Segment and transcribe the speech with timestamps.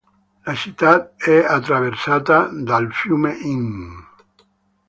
[0.45, 3.69] La città è attraversata dal fiume Inn.